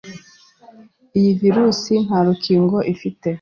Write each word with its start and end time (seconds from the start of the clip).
Iyi 1.17 1.31
virus 1.41 1.81
nta 2.05 2.19
rukingo 2.27 2.77
ifite, 2.93 3.27